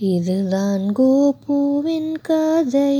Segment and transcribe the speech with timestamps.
[0.00, 2.98] இதுதான் கோபுவின் கதை.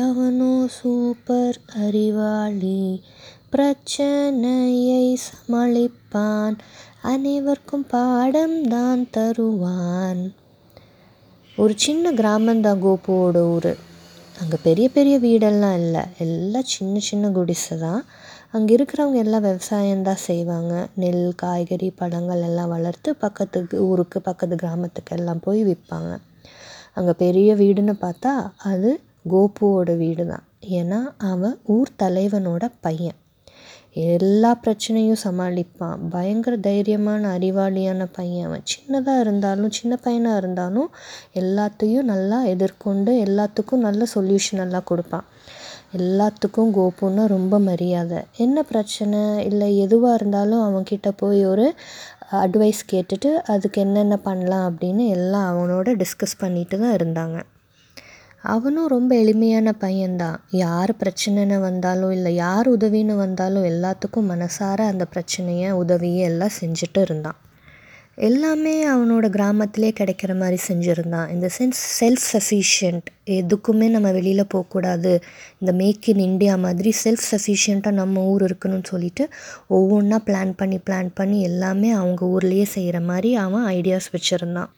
[0.00, 3.02] அவனோ சூப்பர் அறிவாளி.
[3.50, 6.58] பிரச்சனையை சமாளிப்பான்.
[7.02, 10.34] அனைவருக்கும் பாடம் தான் தருவான்.
[11.56, 13.76] ஒரு சின்ன கிராமந்தான் கோபுவோட ஊர்.
[14.40, 16.00] அங்கே பெரிய பெரிய வீடெல்லாம் இல்லை.
[16.18, 18.04] எல்லாம் சின்ன சின்ன குடிசை தான்.
[18.50, 20.86] அங்கே இருக்கிறவங்க எல்லாம் விவசாயம்தான் செய்வாங்க.
[20.94, 26.20] நெல் காய்கறி பழங்கள் எல்லாம் வளர்த்து பக்கத்துக்கு ஊருக்கு பக்கத்து கிராமத்துக்கு எல்லாம் போய் விற்பாங்க
[26.96, 33.18] அங்கே பெரிய வீடுன்னு பார்த்தா அது கோபுவோட வீடு தான் ஏன்னா அவன் ஊர் தலைவனோட பையன்.
[33.94, 35.98] எல்லா பிரச்சனையும் சமாளிப்பான்.
[36.10, 38.62] பயங்கர தைரியமான அறிவாளியான பையன் அவன்.
[38.72, 40.90] சின்னதாக இருந்தாலும் சின்ன பையனாக இருந்தாலும்
[41.34, 45.26] எல்லாத்தையும் நல்லா எதிர்கொண்டு எல்லாத்துக்கும் நல்ல சொல்யூஷன் எல்லாம் கொடுப்பான்.
[45.96, 48.20] எல்லாத்துக்கும் கோபுன்னா ரொம்ப மரியாதை.
[48.36, 49.44] என்ன பிரச்சனை?
[49.44, 51.74] இல்லை எதுவாக இருந்தாலும் அவன்கிட்ட போய் ஒரு
[52.32, 57.42] அட்வைஸ் கேட்டுட்டு அதுக்கு என்னென்ன பண்ணலாம் அப்படின்னு எல்லாம் அவனோட டிஸ்கஸ் பண்ணிட்டு தான் இருந்தாங்க.
[58.42, 65.70] அவனும் ரொம்ப எளிமையான பையன்தான் யார் பிரச்சனைன்னு வந்தாலும் இல்லை யார் உதவின்னு வந்தாலும் எல்லாத்துக்கும் மனசார அந்த பிரச்சனையை
[65.70, 67.38] உதவியை எல்லாம் செஞ்சுட்டு இருந்தான்.
[68.14, 75.22] எல்லாமே அவனோட கிராமத்திலே கிடைக்கிற மாதிரி செஞ்சுருந்தான் இந்த சென்ஸ் செல்ஃப் சஃபிஷியன்ட் எதுக்குமே நம்ம வெளியில் போகக்கூடாது.
[75.58, 79.28] இந்த மேக் இன் இண்டியா மாதிரி செல்ஃப் சஃபிஷியண்ட்டாக நம்ம ஊர் இருக்கணும்னு சொல்லிட்டு
[79.70, 84.70] ஒவ்வொன்றா பிளான் பண்ணி பிளான் பண்ணி எல்லாமே அவங்க ஊர்லேயே செய்கிற மாதிரி அவன் ஐடியாஸ் வச்சுருந்தான்.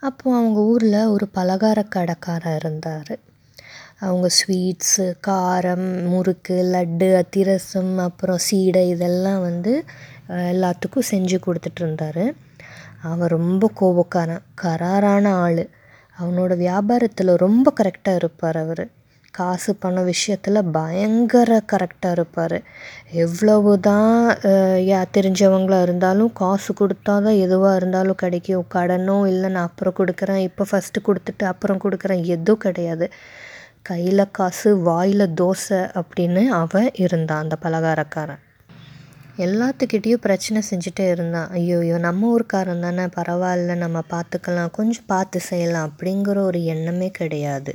[0.00, 3.18] அப்போது அவங்க ஊரில் ஒரு பலகார கடைக்காரர் இருந்தார்.
[3.98, 9.84] அவங்க ஸ்வீட்ஸு காரம் முறுக்கு லட்டு அத்திரசம் அப்புறம் சீடை இதெல்லாம் வந்து
[10.28, 12.48] எல்லாத்துக்கும் செஞ்சு கொடுத்துட்டு இருந்தார்.
[13.02, 14.42] அவன் ரொம்ப கோபக்காரன்.
[14.62, 15.68] கராரான ஆள்.
[16.20, 18.84] அவனோட வியாபாரத்தில் ரொம்ப கரெக்டாக இருப்பார் அவர்.
[19.30, 22.62] காசு பணம் விஷயத்தில் பயங்கர கரெக்டாக இருப்பார்.
[23.24, 24.26] எவ்வளவு தான்
[24.90, 28.66] யா தெரிஞ்சவங்களாக இருந்தாலும் காசு கொடுத்தா தான் எதுவாக இருந்தாலும் கிடைக்கும்.
[28.74, 30.42] கடனோ இல்லை நான் அப்புறம் கொடுக்குறேன்.
[30.48, 32.24] இப்போ ஃபஸ்ட்டு கொடுத்துட்டு அப்புறம் கொடுக்குறேன்.
[32.24, 33.08] எதுவும் கிடையாது.
[33.82, 38.42] கையில் காசு வாயில் தோசை அப்படின்னு அவன் இருந்தான் அந்த பலகாரக்காரன்.
[39.46, 41.50] எல்லாத்துக்கிட்டேயும் பிரச்சனை செஞ்சுட்டே இருந்தான்.
[41.52, 47.74] ஐயோயோ நம்ம ஊர்க்காரன் தானே பரவாயில்ல நம்ம பார்த்துக்கலாம் கொஞ்சம் பார்த்து செய்யலாம் அப்படிங்கிற ஒரு எண்ணமே கிடையாது.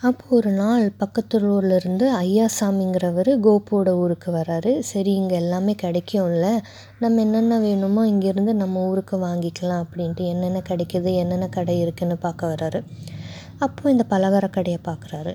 [0.00, 4.78] அப்போது ஒரு நாள் பக்கத்து ஊர்லேருந்து ஐயாசாமிங்கிறவர் கோபுவோட ஊருக்கு வராரு.
[4.78, 6.46] சரி இங்கே எல்லாமே கிடைக்கும்ல
[6.98, 12.80] நம்ம என்னென்ன வேணுமோ இங்கேருந்து நம்ம ஊருக்கு வாங்கிக்கலாம் அப்படின்ட்டு என்னென்ன கிடைக்கிது என்னென்ன கடை இருக்குதுன்னு பார்க்க வராரு.
[13.58, 15.34] அப்போது இந்த பலகார கடையை பார்க்குறாரு.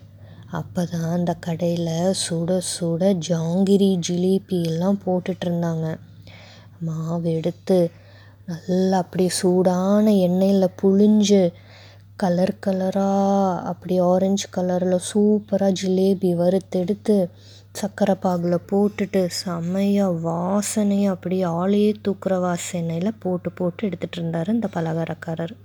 [0.52, 5.88] அப்போ தான் அந்த கடையில் சுட சுட ஜாங்கிரி ஜிலேபி எல்லாம் போட்டுட்ருந்தாங்க
[6.80, 7.80] மாவு எடுத்து
[8.46, 11.42] நல்லா அப்படியே சூடான எண்ணெயில் புழிஞ்சு
[12.16, 17.18] கலர் கலராக அப்படி ஆரஞ்சு கலரில் சூப்பராக ஜிலேபி வறுத்தெடுத்து
[17.72, 25.56] சர்க்கரை பாகில் போட்டுட்டு செம்மையாக வாசனையாக அப்படியே ஆளையே தூக்குற வாசனையில் போட்டு போட்டு எடுத்துகிட்டு இருந்தார் இந்த பலகாரக்காரர்.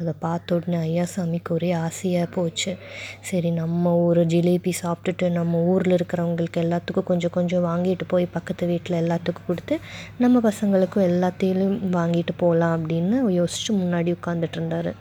[0.00, 2.76] அதை பார்த்த உடனே ஐயாசாமிக்கு ஒரே ஆசையாக போச்சு.
[3.20, 9.00] சரி நம்ம ஒரு ஜிலேபி சாப்பிட்டுட்டு நம்ம ஊரில் இருக்கிறவங்களுக்கு எல்லாத்துக்கும் கொஞ்சம் கொஞ்சம் வாங்கிட்டு போய் பக்கத்து வீட்டில்
[9.02, 9.76] எல்லாத்துக்கும் கொடுத்து
[10.18, 14.94] நம்ம பசங்களுக்கும் எல்லாத்தையும் வாங்கிட்டு போகலாம் அப்படின்னு யோசித்து முன்னாடி உட்காந்துட்டு இருந்தார்.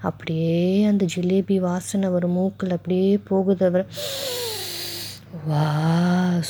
[0.00, 3.86] அப்படியே அந்த ஜிலேபி வாசனை ஒரு மூக்கில் அப்படியே போகுது அவர்.
[5.26, 5.62] வா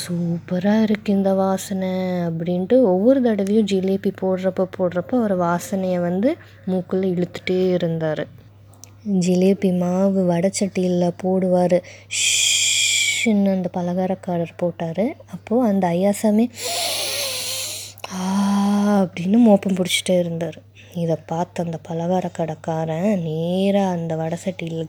[0.01, 1.91] சூப்பராக இருக்குது இந்த வாசனை
[2.27, 8.27] அப்படின்ட்டு ஒவ்வொரு தடவையும் ஜிலேபி போடுறப்ப போடுறப்ப அவர் வாசனையை வந்து மூக்கில் இழுத்துட்டே இருந்தார்.
[9.25, 11.79] ஜிலேபி மாவு வடச்சட்டியில் போடுவார்.
[12.21, 15.05] ஷின்னு அந்த பலகாரக்காரர் போட்டார்.
[15.27, 16.47] அப்போது அந்த ஐயாசாமி
[18.99, 20.59] அப்படின்னு மோப்பம் பிடிச்சிட்டே இருந்தார்.
[20.95, 24.39] இதை பார்த்து அந்த பலகார கடைக்காரன் நேராக அந்த வடை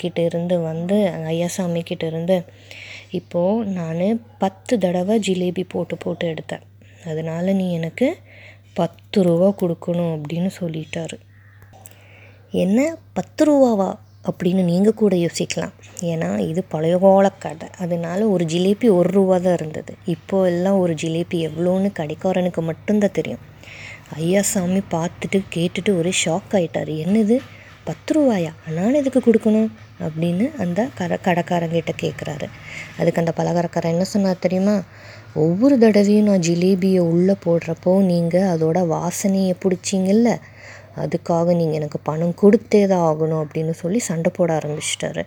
[0.03, 0.97] கிட்டே இருந்து வந்து
[1.33, 2.37] ஐயாசாமி கிட்ட இருந்து
[3.11, 6.61] இப்போது நான் பத்து தடவை ஜிலேபி போட்டு போட்டு எடுத்தேன்.
[7.05, 8.17] அதனால் நீ எனக்கு
[8.73, 11.19] பத்து ரூபா கொடுக்கணும் அப்படின்னு சொல்லிட்டாரு.
[12.51, 12.95] என்ன?
[13.13, 13.93] பத்து ரூபாவா
[14.31, 15.71] அப்படின்னு நீங்கள் கூட யோசிக்கலாம்.
[16.01, 19.93] ஏன்னா இது பழைய கால கடை அதனால ஒரு ஜிலேபி ஒரு ரூபா தான் இருந்தது.
[20.05, 23.39] இப்போ எல்லாம் ஒரு ஜிலேபி எவ்வளோன்னு கடைக்காரனுக்கு மட்டும்தான் தெரியும்.
[24.15, 27.37] ஐயா சாமி பார்த்துட்டு கேட்டுட்டு ஒரே ஷாக் ஆகிட்டார் என்னது?
[27.87, 28.51] பத்து ரூபாயா?
[28.77, 29.69] நான் எதுக்கு கொடுக்கணும்?
[30.05, 32.47] அப்படின்னு அந்த கட கடைக்காரங்கிட்ட கேட்குறாரு
[32.99, 34.75] அதுக்கு அந்த பலகாரக்காரன் என்ன சொன்னார் தெரியுமா?
[35.45, 40.31] ஒவ்வொரு தடவையும் நான் ஜிலேபியை உள்ளே போடுறப்போ நீங்கள் அதோட வாசனையை பிடிச்சிங்கல்ல?
[41.03, 45.23] அதுக்காக நீங்கள் எனக்கு பணம் கொடுத்தே தான் ஆகணும் அப்படின்னு சொல்லி சண்டை போட ஆரம்பிச்சிட்டாரு.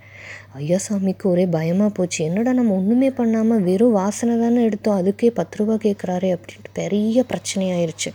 [0.58, 2.20] ஐயாசாமிக்கு ஒரே பயமாக போச்சு.
[2.24, 4.98] என்னடா நம்ம ஒன்றுமே பண்ணாமல் வெறும் வாசனை தானே எடுத்தோம்.
[5.00, 8.12] அதுக்கே பத்து ரூபா கேட்குறாரே அப்படின்ட்டு பெரிய பிரச்சனையாயிருச்சு.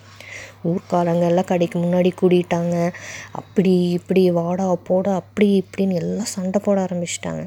[0.71, 2.75] ஊர்க்காரங்க எல்லாம் கடைக்கு முன்னாடி கூடிட்டாங்க.
[3.31, 7.43] அப்படி இப்படி வாடா போடா அப்படி இப்படின்னு எல்லாம் சண்டை போட ஆரம்பிச்சிட்டாங்க.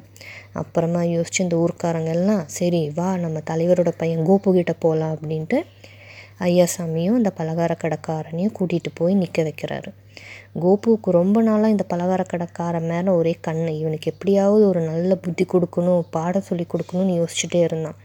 [0.63, 5.61] அப்புறமா யோசிச்சு இந்த ஊர்க்காரங்க எல்லாம் சரி வா நம்ம தலைவரோட பையன் கோபு கிட்ட போகலாம் அப்படின்ட்டு
[6.41, 9.91] ஐயாசாமியும் அந்த பலகார கடைக்காரனையும் கூட்டிகிட்டு போய் நிற்க வைக்கிறாரு.
[10.61, 16.03] கோபுவுக்கு ரொம்ப நாளாக இந்த பலகார கடைக்காரன் மேலே ஒரே கண் இவனுக்கு எப்படியாவது ஒரு நல்ல புத்தி கொடுக்கணும்
[16.11, 17.99] பாடம் சொல்லி கொடுக்கணும்னு யோசிச்சுட்டே இருந்தான்.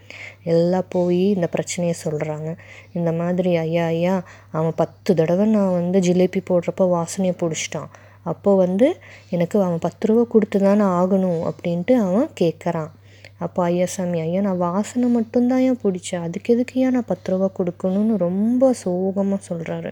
[0.44, 2.56] எல்லாம் போய் இந்த பிரச்சனையை சொல்கிறாங்க
[2.92, 7.90] இந்த மாதிரி ஐயா ஐயா அவன் பத்து தடவை நான் வந்து ஜிலேபி போடுறப்ப வாசனையை பிடிச்சிட்டான்.
[8.24, 8.98] அப்போது வந்து
[9.30, 12.92] எனக்கு அவன் பத்து ரூபா கொடுத்து தானே ஆகணும் அப்படின்ட்டு அவன் கேட்குறான்
[13.40, 16.24] அப்போ ஐயா சாமி ஐயா நான் வாசனை மட்டும்தான் ஏன் பிடிச்சேன்.
[16.28, 19.92] அதுக்கு எதுக்கு ஏன் நான் பத்து ரூபா கொடுக்கணும்னு ரொம்ப சோகமாக சொல்கிறாரு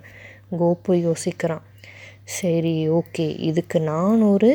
[0.62, 1.66] கோபு யோசிக்கிறான்.
[2.38, 4.50] சரி ஓகே இதுக்கு நான் ஒரு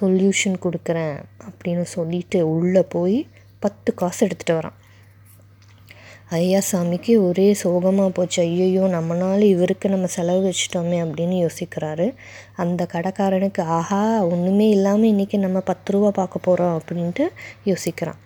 [0.00, 1.16] சொல்யூஷன் கொடுக்குறேன்
[1.48, 3.18] அப்படின்னு சொல்லிட்டு உள்ளே போய்
[3.60, 4.76] பத்து காசு எடுத்துகிட்டு வரான்.
[6.38, 8.38] ஐயா சாமிக்கு ஒரே சோகமாக போச்சு.
[8.42, 12.06] ஐயையோ நம்மனால இவருக்கு நம்ம செலவு வச்சிட்டோமே அப்படின்னு யோசிக்கிறாரு.
[12.56, 14.02] அந்த கடைக்காரனுக்கு ஆஹா
[14.32, 17.26] ஒன்றுமே இல்லாமல் இன்றைக்கி நம்ம பத்து ரூபா பார்க்க போகிறோம் அப்படின்ட்டு
[17.70, 18.20] யோசிக்கிறான்.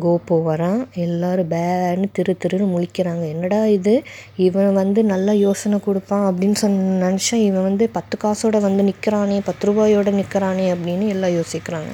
[0.00, 0.86] கோபு வரான்.
[0.94, 3.28] எல்லோரும் பேன்னு திரு திருன்னு முழிக்கிறாங்க.
[3.28, 4.02] என்னடா இது?
[4.36, 9.72] இவன் வந்து நல்லா யோசனை கொடுப்பான் அப்படின்னு சொன்ன நினச்சா இவன் வந்து பத்து காசோட வந்து நிற்கிறானே பத்து
[9.72, 11.92] ரூபாயோட நிற்கிறானே அப்படின்னு எல்லாம் யோசிக்கிறாங்க.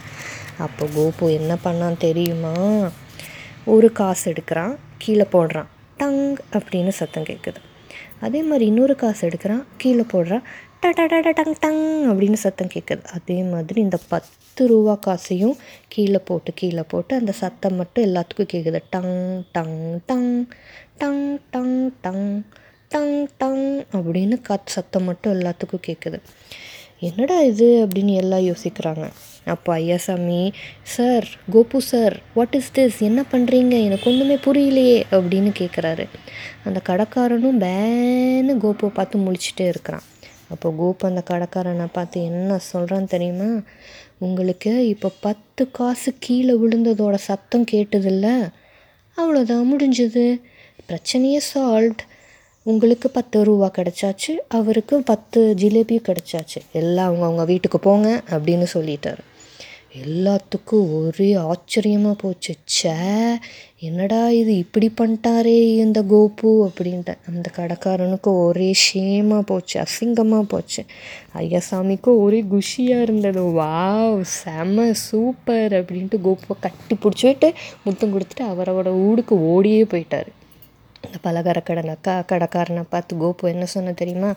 [0.58, 2.52] அப்போ கோபு என்ன பண்ணான் தெரியுமா?
[3.64, 4.76] ஒரு காசு எடுக்கிறான்.
[4.98, 5.66] கீழே போடுறான்.
[5.96, 7.60] டங் அப்படின்னு சத்தம் கேட்குது
[8.20, 9.64] அதே மாதிரி இன்னொரு காசு எடுக்கிறான்.
[9.76, 10.42] கீழே போடுறான்.
[10.82, 10.90] ட
[11.38, 11.80] டங் டங்
[12.10, 15.56] அப்படின்னு சத்தம் கேட்குது அதே மாதிரி இந்த பத்து ரூபா காசையும்
[15.88, 20.28] கீழே போட்டு கீழே போட்டு அந்த சத்தம் மட்டும் எல்லாத்துக்கும் கேட்குது டங் டங் டங்
[20.98, 22.44] டங் டங் டங்
[22.88, 26.20] டங் டங் அப்படின்னு காத் சத்தம் மட்டும் எல்லாத்துக்கும் கேட்குது
[27.00, 29.06] என்னடா இது அப்படின்னு எல்லாம் யோசிக்கிறாங்க.
[29.44, 30.52] அப்போ Ayyasamy
[30.82, 36.06] sir Gopu sir what is this என்ன பண்ணுறீங்க எனக்கு ஒன்றுமே புரியலையே அப்படின்னு கேட்குறாரு
[36.64, 40.02] அந்த கடைக்காரனும் பேன்னு கோபுவை பார்த்து முழிச்சிட்டே இருக்கிறான்.
[40.48, 43.60] அப்போ கோபு அந்த கடைக்காரனை பார்த்து என்ன சொல்கிறான் தெரியுமா?
[44.18, 48.52] உங்களுக்கு இப்போ பத்து காசு கீழே விழுந்ததோட சத்தம் கேட்டதில்ல.
[49.16, 50.40] அவ்வளோதான் முடிஞ்சது.
[50.88, 52.02] பிரச்சனையே சால்வ்ட்
[52.62, 56.60] உங்களுக்கு பத்து ரூபா கிடச்சாச்சு அவருக்கு பத்து ஜிலேபியும் கிடச்சாச்சு.
[56.72, 59.22] எல்லாம் அவங்க அவங்க வீட்டுக்கு போங்க அப்படின்னு சொல்லிட்டாரு.
[60.04, 62.54] எல்லாத்துக்கும் ஒரே ஆச்சரியமாக போச்சு.
[62.70, 62.94] ச்சே
[63.78, 67.14] என்னடா இது இப்படி பண்ணிட்டாரே இந்த கோபு அப்படின்ட்டு.
[67.28, 70.84] அந்த கடைக்காரனுக்கு ஒரே ஷேமாக போச்சு அசிங்கமாக போச்சு.
[71.34, 73.42] ஐயாசாமிக்கும் ஒரே குஷியாக இருந்தது.
[73.60, 77.50] வாவ் செம சூப்பர் அப்படின்ட்டு கோபுவை கட்டி பிடிச்சிட்டு
[77.84, 80.30] முத்தம் கொடுத்துட்டு அவரோட ஊருக்கு ஓடியே போயிட்டார்.
[81.06, 84.30] இந்த பலகார கடை அக்கா கடைக்காரனை பார்த்து கோபு என்ன சொன்ன தெரியுமா?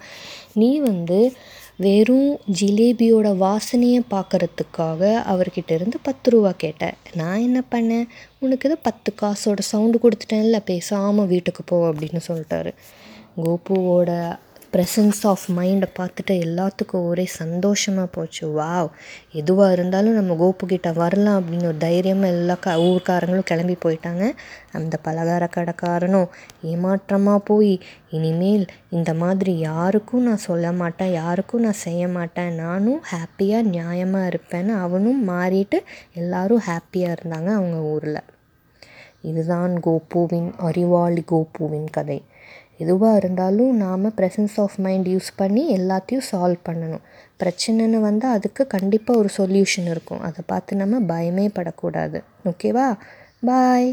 [0.54, 1.20] நீ வந்து
[1.84, 6.96] வெறும் ஜிலேபியோட வாசனையை பார்க்கறதுக்காக அவர்கிட்ட இருந்து பத்து ரூபா கேட்டேன்.
[7.14, 8.08] நான் என்ன பண்ணேன்?
[8.40, 12.72] உனக்கு இது பத்து காசோட சவுண்டு கொடுத்துட்டேன்ல பேசாமல் வீட்டுக்கு போ அப்படின்னு சொல்லிட்டாரு.
[13.44, 14.12] கோபுவோட
[14.74, 18.44] ப்ரெசன்ஸ் ஆஃப் மைண்டை பார்த்துட்டு எல்லாத்துக்கும் ஒரே சந்தோஷமாக போச்சு.
[18.60, 18.90] வாவ்
[19.32, 24.26] எதுவாக இருந்தாலும் நம்ம கோபுக்கிட்ட வரலாம் அப்படின்னு ஒரு தைரியமாக எல்லா க ஊர்க்காரங்களும் கிளம்பி போயிட்டாங்க.
[24.72, 26.30] அந்த பலகார கடைக்காரனும்
[26.72, 27.74] ஏமாற்றமாக போய்
[28.10, 32.56] இனிமேல் இந்த மாதிரி யாருக்கும் நான் சொல்ல மாட்டேன் யாருக்கும் நான் செய்ய மாட்டேன்.
[32.56, 35.80] நானும் ஹாப்பியாக நியாயமாக இருப்பேன்னு அவனும் மாறிட்டு
[36.14, 38.22] எல்லோரும் ஹாப்பியாக இருந்தாங்க அவங்க ஊரில்.
[39.22, 42.20] இதுதான் கோபுவின் அறிவாளி கோபுவின் கதை.
[42.84, 47.04] எதுவாக இருந்தாலும் நாம் ப்ரெசன்ஸ் ஆஃப் மைண்ட் யூஸ் பண்ணி எல்லாத்தையும் சால்வ் பண்ணணும்.
[47.42, 50.22] பிரச்சனைன்னு வந்தால் அதுக்கு கண்டிப்பாக ஒரு சொல்யூஷன் இருக்கும்.
[50.28, 52.20] அதை பார்த்து நம்ம பயமே படக்கூடாது.
[52.46, 52.88] ஓகேவா
[53.50, 53.90] பாய்